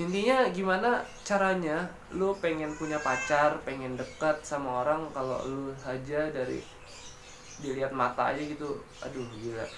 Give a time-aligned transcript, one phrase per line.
[0.00, 1.84] intinya gimana caranya
[2.16, 6.64] lu pengen punya pacar pengen dekat sama orang kalau lu aja dari
[7.60, 9.68] dilihat mata aja gitu aduh gila.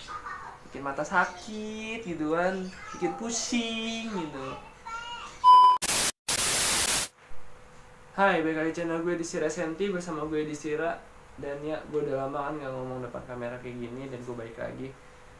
[0.71, 2.54] Bikin mata sakit gitu kan
[2.95, 4.46] bikin pusing gitu.
[8.14, 10.95] Hai, balik lagi channel gue di Sira Senti bersama gue di Sira.
[11.34, 14.61] Dan ya, gue udah lama kan gak ngomong depan kamera kayak gini dan gue balik
[14.61, 14.93] lagi.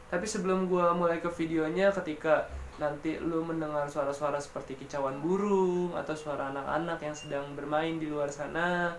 [0.09, 2.49] Tapi sebelum gue mulai ke videonya ketika
[2.81, 8.29] nanti lu mendengar suara-suara seperti kicauan burung Atau suara anak-anak yang sedang bermain di luar
[8.29, 8.93] sana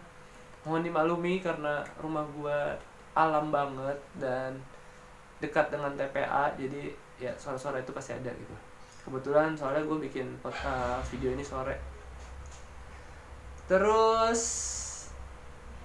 [0.62, 2.60] Mohon dimaklumi karena rumah gue
[3.14, 4.58] alam banget dan
[5.38, 8.54] dekat dengan TPA Jadi ya suara-suara itu pasti ada gitu.
[9.04, 11.76] Kebetulan soalnya gue bikin uh, video ini sore.
[13.68, 14.42] Terus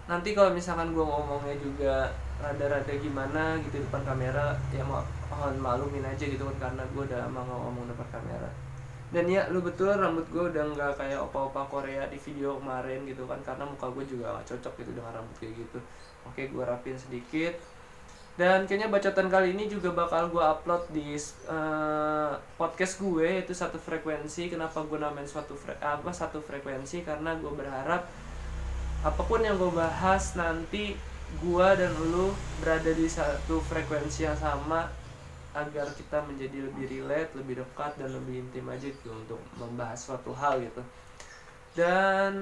[0.09, 2.09] nanti kalau misalkan gue ngomongnya juga
[2.41, 4.81] rada-rada gimana gitu depan kamera ya
[5.29, 8.49] mohon maklumin aja gitu kan karena gue udah lama ngomong depan kamera.
[9.09, 13.25] Dan ya lu betul rambut gue udah nggak kayak opa-opa Korea di video kemarin gitu
[13.25, 15.79] kan karena muka gue juga gak cocok gitu dengan rambut kayak gitu.
[16.29, 17.57] Oke gue rapin sedikit.
[18.37, 21.17] Dan kayaknya bacotan kali ini juga bakal gue upload di
[21.49, 24.47] uh, podcast gue itu satu frekuensi.
[24.47, 27.01] Kenapa gue namain suatu fre apa satu frekuensi?
[27.03, 28.05] Karena gue berharap
[28.99, 30.95] apa pun yang gue bahas nanti
[31.41, 32.31] gue dan lu
[32.61, 34.87] berada di satu frekuensi yang sama
[35.57, 40.29] agar kita menjadi lebih relate lebih dekat dan lebih intim aja gitu untuk membahas suatu
[40.37, 40.81] hal gitu.
[41.73, 42.33] Dan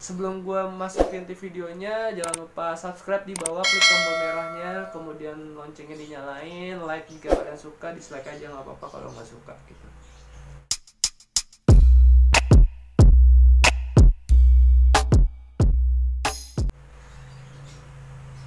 [0.00, 5.92] sebelum gue masukin di videonya jangan lupa subscribe di bawah klik tombol merahnya kemudian loncengnya
[5.92, 9.86] dinyalain like jika kalian suka dislike aja nggak apa-apa kalau nggak suka gitu.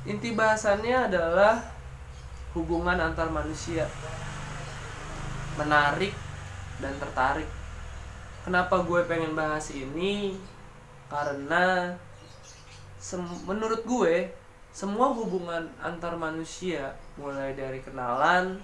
[0.04, 1.64] Inti bahasannya adalah
[2.54, 3.90] hubungan antar manusia.
[5.58, 6.14] Menarik
[6.82, 7.50] dan tertarik.
[8.46, 10.38] Kenapa gue pengen bahas ini?
[11.10, 11.94] Karena
[13.46, 14.32] menurut gue
[14.74, 18.58] semua hubungan antar manusia mulai dari kenalan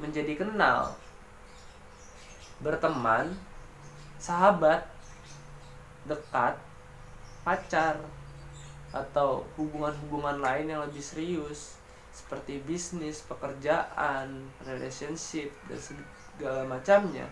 [0.00, 0.96] menjadi kenal
[2.64, 3.36] berteman
[4.16, 4.86] sahabat
[6.08, 6.56] dekat
[7.44, 7.98] pacar
[8.94, 11.81] atau hubungan-hubungan lain yang lebih serius
[12.12, 17.24] seperti bisnis pekerjaan relationship dan segala macamnya.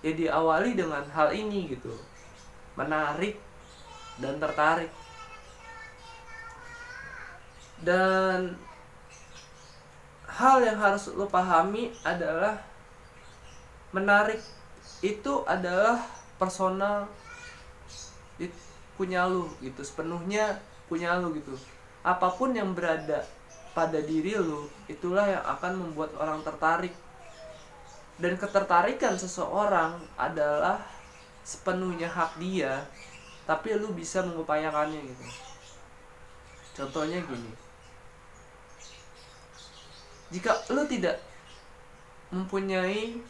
[0.00, 1.92] Ya diawali dengan hal ini gitu.
[2.74, 3.36] Menarik
[4.18, 4.90] dan tertarik.
[7.84, 8.56] Dan
[10.26, 12.64] hal yang harus lo pahami adalah
[13.92, 14.40] menarik
[15.04, 16.00] itu adalah
[16.40, 17.06] personal
[18.96, 21.54] punya lu gitu sepenuhnya punya lu gitu.
[22.06, 23.26] Apa pun yang berada
[23.72, 26.94] pada diri lu itulah yang akan membuat orang tertarik.
[28.20, 30.78] Dan ketertarikan seseorang adalah
[31.42, 32.86] sepenuhnya hak dia
[33.42, 35.26] tapi lu bisa mengupayakannya gitu.
[36.78, 37.52] Contohnya gini.
[40.32, 41.20] Jika lu tidak
[42.32, 43.20] mempunyai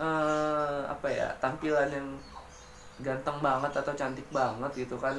[0.00, 2.08] uh, apa ya tampilan yang
[3.04, 5.12] ganteng banget atau cantik banget gitu kan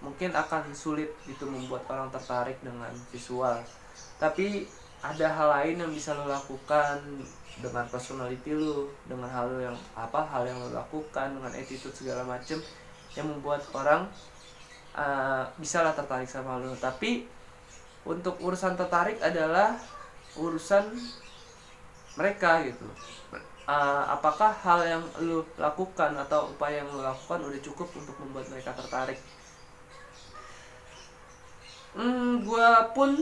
[0.00, 3.60] mungkin akan sulit itu membuat orang tertarik dengan visual.
[4.16, 4.64] Tapi
[5.00, 7.00] ada hal lain yang bisa lo lakukan
[7.60, 12.60] dengan personality lu dengan hal yang apa hal yang lo lakukan dengan attitude segala macem
[13.16, 14.08] yang membuat orang
[14.96, 16.72] uh, bisa lah tertarik sama lo.
[16.76, 17.24] Tapi
[18.08, 19.76] untuk urusan tertarik adalah
[20.36, 20.96] urusan
[22.16, 22.88] mereka gitu.
[23.68, 28.48] Uh, apakah hal yang lo lakukan atau upaya yang lo lakukan udah cukup untuk membuat
[28.48, 29.20] mereka tertarik
[31.94, 33.14] hmm gua pun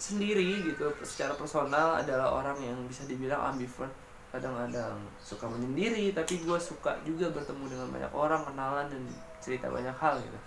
[0.00, 3.92] sendiri gitu secara personal adalah orang yang bisa dibilang ambivert.
[4.30, 9.02] Kadang-kadang suka menyendiri tapi gue suka juga bertemu dengan banyak orang kenalan dan
[9.42, 10.38] cerita banyak hal gitu.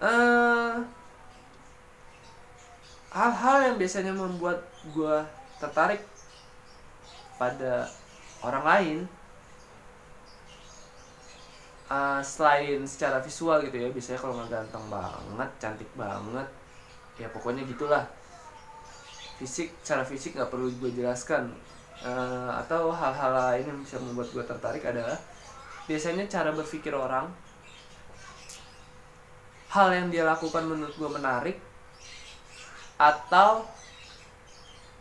[0.00, 0.80] Uh,
[3.12, 5.16] hal-hal yang biasanya membuat gue
[5.60, 6.00] tertarik
[7.36, 7.84] pada
[8.40, 8.98] orang lain
[11.90, 16.48] uh, selain secara visual gitu ya biasanya kalau nggak ganteng banget cantik banget
[17.18, 18.06] ya pokoknya gitulah.
[19.36, 21.50] Fisik cara fisik nggak perlu gue jelaskan.
[22.00, 25.20] Uh, atau hal-hal lain yang bisa membuat gue tertarik adalah
[25.84, 27.28] biasanya cara berpikir orang
[29.68, 31.60] hal yang dia lakukan menurut gue menarik
[32.96, 33.68] atau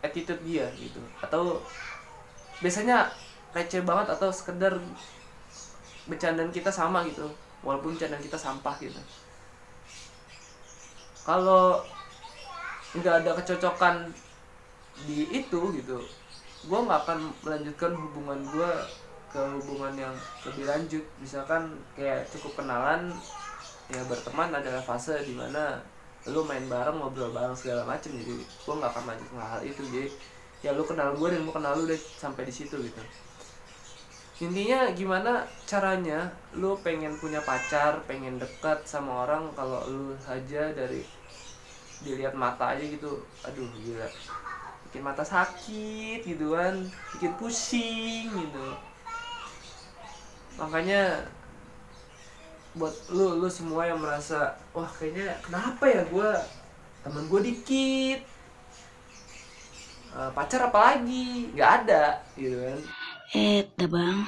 [0.04, 1.00] attitude dia gitu.
[1.24, 1.64] Atau
[2.60, 3.08] biasanya
[3.56, 4.76] receh banget atau sekedar
[6.08, 7.28] bercandaan kita sama gitu.
[7.66, 9.02] Walaupun bercandaan kita sampah gitu.
[11.26, 11.84] Kalau
[12.96, 14.10] nggak ada kecocokan
[15.06, 16.02] di itu gitu
[16.68, 18.72] gue nggak akan melanjutkan hubungan gue
[19.32, 21.06] ke hubungan yang lebih lanjut.
[21.22, 23.14] Misalkan kayak cukup kenalan
[23.88, 25.80] ya berteman adalah fase di mana
[26.28, 28.12] lu main bareng ngobrol bareng segala macem.
[28.12, 29.82] Jadi gue nggak akan lanjut hal itu.
[29.88, 30.10] Jadi
[30.60, 33.02] ya lu kenal gue dan gue kenal lu deh sampai di situ gitu
[34.40, 36.32] intinya gimana caranya?
[36.56, 41.04] Lu pengen punya pacar pengen dekat sama orang kalau lu aja dari
[42.00, 44.08] dilihat mata aja gitu aduh gila.
[44.88, 48.68] Bikin mata sakit gitu kan bikin pusing gitu.
[50.56, 51.28] Makanya
[52.80, 56.32] buat lu lu semua yang merasa wah kayaknya kenapa ya gue
[57.04, 58.20] temen gue dikit?
[60.16, 61.52] Uh, pacar apa lagi?
[61.52, 62.99] Nggak ada gitu kan
[63.30, 64.26] eh bang.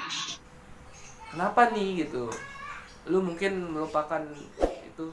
[1.34, 2.30] Kenapa nih gitu?
[3.10, 4.22] Lu mungkin melupakan
[4.62, 5.10] itu.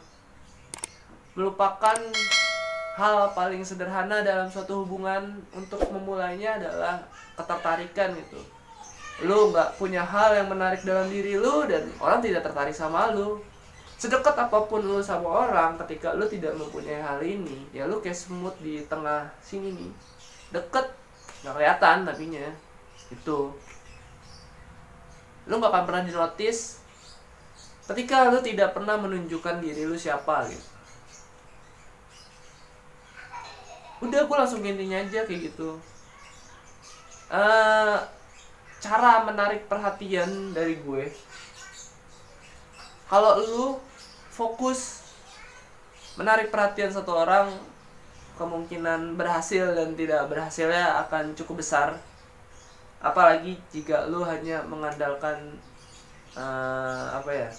[1.33, 1.97] Melupakan
[3.01, 7.01] hal paling sederhana dalam suatu hubungan untuk memulainya adalah
[7.33, 8.37] ketertarikan gitu.
[9.25, 13.41] Lu nggak punya hal yang menarik dalam diri lu dan orang tidak tertarik sama lu.
[13.97, 18.15] Sedekat apa pun lu sama orang ketika lu tidak mempunyai hal ini ya lu kayak
[18.15, 19.91] semut di tengah sini nih.
[20.53, 20.93] Deket.
[21.41, 22.47] Nggak kelihatan tapinya.
[23.09, 23.57] Itu
[25.49, 26.85] lu nggak akan pernah dinotis
[27.89, 30.69] ketika lu tidak pernah menunjukkan diri lu siapa gitu.
[34.05, 35.81] Udah gue langsung intinya aja kayak gitu.
[37.29, 37.99] Uh,
[38.79, 41.11] cara menarik perhatian dari gue
[43.11, 43.67] kalau lu
[44.31, 45.03] fokus
[46.15, 47.51] menarik perhatian satu orang
[48.39, 51.99] kemungkinan berhasil dan tidak berhasilnya akan cukup besar
[52.99, 55.59] apalagi jika lu hanya mengandalkan
[56.35, 57.51] uh, apa ya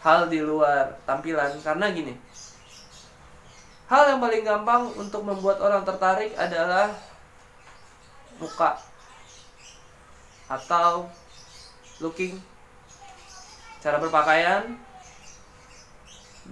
[0.00, 2.14] hal di luar tampilan karena gini
[3.88, 6.92] Hal yang paling gampang untuk membuat orang tertarik adalah
[8.36, 8.76] muka
[10.44, 11.08] atau
[11.96, 12.36] looking,
[13.80, 14.76] cara berpakaian,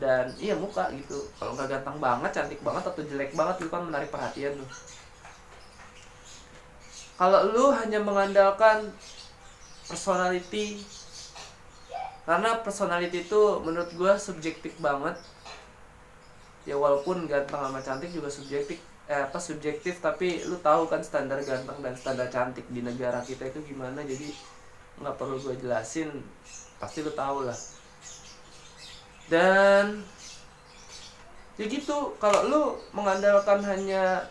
[0.01, 1.29] dan iya muka gitu.
[1.37, 4.71] Kalau nggak ganteng banget, cantik banget atau jelek banget itu kan menarik perhatian tuh.
[7.17, 8.93] Kalau lu hanya mengandalkan
[9.89, 10.85] personality,
[12.29, 15.17] karena personality itu menurut gue subjektif banget.
[16.69, 21.39] Ya walaupun ganteng sama cantik juga subjektif eh, apa subjektif tapi lu tahu kan standar
[21.47, 24.35] ganteng dan standar cantik di negara kita itu gimana jadi
[24.99, 26.11] nggak perlu gue jelasin
[26.83, 27.59] pasti lu tahu lah.
[29.31, 30.03] Dan
[31.57, 32.63] ya gitu kalau lu
[32.93, 34.27] mengandalkan hanya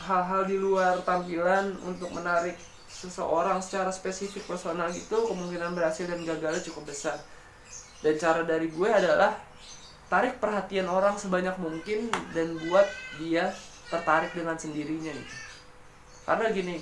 [0.00, 2.56] hal-hal di luar tampilan untuk menarik
[2.88, 7.16] seseorang secara spesifik personal gitu kemungkinan berhasil dan gagalnya cukup besar
[8.00, 9.36] dan cara dari gue adalah
[10.10, 12.88] tarik perhatian orang sebanyak mungkin dan buat
[13.20, 13.54] dia
[13.92, 15.36] tertarik dengan sendirinya gitu.
[16.26, 16.76] Karena gini,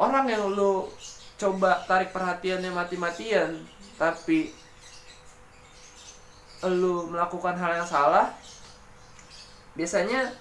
[0.00, 0.90] orang yang lu
[1.38, 3.62] coba tarik perhatiannya mati-matian,
[3.94, 4.50] tapi
[6.66, 8.34] lu melakukan hal yang salah,
[9.78, 10.34] biasanya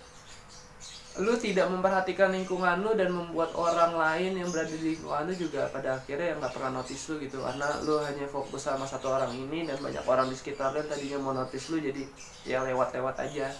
[1.20, 5.68] lu tidak memperhatikan lingkungan lu dan membuat orang lain yang berada di lingkungan lu juga
[5.68, 7.44] pada akhirnya yang nggak pernah notice lu gitu.
[7.44, 11.20] Karena lu hanya fokus sama satu orang ini dan banyak orang di sekitar lu tadinya
[11.20, 12.04] mau notice lu jadi
[12.48, 13.52] ya lewat-lewat aja.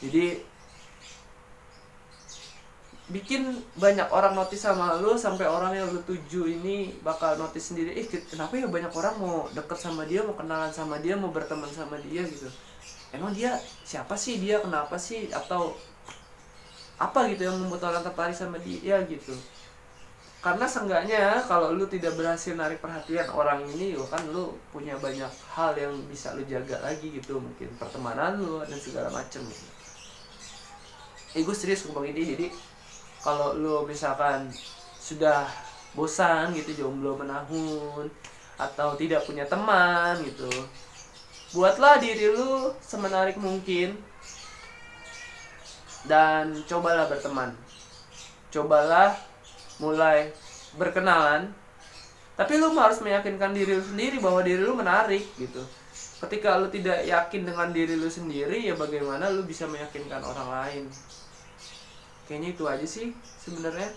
[0.00, 0.40] Jadi
[3.10, 7.98] bikin banyak orang notice sama lu sampai orang yang lu tuju ini bakal notice sendiri
[7.98, 11.68] eh kenapa ya banyak orang mau deket sama dia mau kenalan sama dia mau berteman
[11.68, 12.46] sama dia gitu.
[13.10, 15.26] Emang dia siapa sih dia kenapa sih?
[15.34, 15.74] Atau
[17.00, 19.32] apa gitu yang membuat orang tertarik sama dia gitu.
[20.40, 25.28] Karena seenggaknya kalau lu tidak berhasil narik perhatian orang ini lo kan lu punya banyak
[25.52, 27.40] hal yang bisa lu jaga lagi gitu.
[27.40, 29.40] Mungkin pertemanan lu dan segala macem.
[29.44, 29.68] Gitu.
[31.36, 32.46] Eh gue serius ngomong ini jadi
[33.24, 34.48] kalau lu misalkan
[35.00, 35.48] sudah
[35.96, 38.06] bosan gitu jomblo menahun
[38.60, 40.48] atau tidak punya teman gitu
[41.50, 43.98] buatlah diri lu semenarik mungkin
[46.08, 47.52] dan cobalah berteman.
[48.48, 49.12] Cobalah
[49.80, 50.32] mulai
[50.76, 51.50] berkenalan.
[52.36, 55.60] Tapi lu harus meyakinkan diri lu sendiri bahwa diri lu menarik gitu.
[56.20, 60.84] Ketika lu tidak yakin dengan diri lu sendiri ya bagaimana lu bisa meyakinkan orang lain?
[62.24, 63.92] Kayaknya itu aja sih sebenarnya.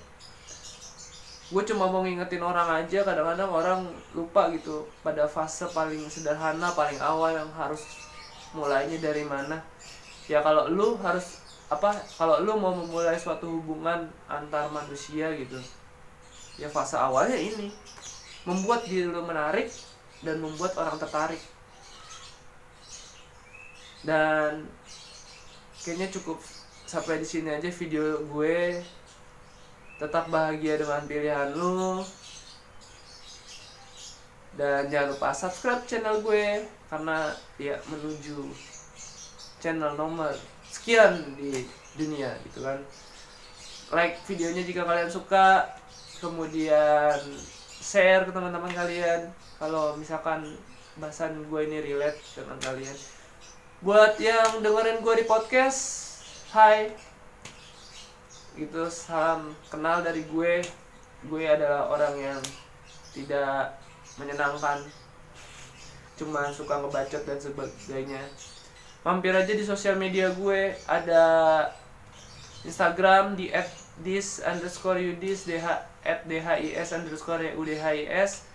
[1.54, 3.80] Gue cuma mau ngingetin orang aja kadang-kadang orang
[4.18, 7.84] lupa gitu pada fase paling sederhana paling awal yang harus
[8.56, 9.60] mulainya dari mana.
[10.28, 11.43] Ya kalau lu harus
[11.74, 15.58] apa kalau lu mau memulai suatu hubungan antar manusia gitu
[16.62, 17.74] ya fase awalnya ini
[18.44, 19.72] membuat diri lu menarik
[20.24, 21.40] dan membuat orang tertarik.
[24.04, 24.68] Dan
[25.80, 26.40] kayaknya cukup
[26.88, 28.84] sampai di sini aja video gue.
[30.00, 32.04] Tetap bahagia dengan pilihan lu.
[34.54, 38.54] Dan jangan lupa subscribe channel gue karena ya menuju
[39.58, 40.30] channel nomor
[40.74, 42.82] sekian di dunia gitu kan.
[43.94, 45.70] Like videonya jika kalian suka
[46.18, 47.22] kemudian
[47.78, 49.30] share ke teman-teman kalian.
[49.62, 50.58] Kalau misalkan
[50.98, 52.98] bahasan gue ini relate dengan kalian.
[53.86, 56.10] Buat yang dengerin gue di podcast
[56.58, 56.90] hai.
[58.58, 60.66] Gitu salam kenal dari gue.
[61.30, 62.42] Gue adalah orang yang
[63.14, 63.78] tidak
[64.18, 64.82] menyenangkan.
[66.18, 68.22] Cuma suka ngebacot dan sebagainya
[69.04, 70.74] mampir aja di sosial media gue.
[70.88, 71.24] Ada
[72.64, 73.68] Instagram di at
[74.02, 75.64] this underscore yudis dh
[76.04, 78.48] at dhis underscore udhis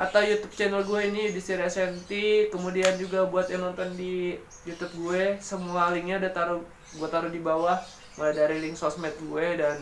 [0.00, 4.32] atau YouTube channel gue ini di Senti kemudian juga buat yang nonton di
[4.64, 6.62] YouTube gue semua linknya udah taruh
[6.96, 7.76] gue taruh di bawah.
[8.16, 9.76] Mulai dari link sosmed gue dan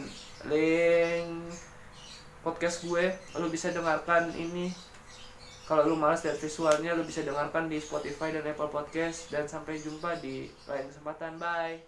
[0.50, 1.54] link
[2.42, 3.14] podcast gue.
[3.38, 4.74] Lu bisa dengarkan ini
[5.68, 9.28] kalau lu malas lihat visualnya lu bisa dengarkan di Spotify dan Apple Podcast.
[9.28, 11.36] Dan sampai jumpa di lain kesempatan.
[11.36, 11.87] Bye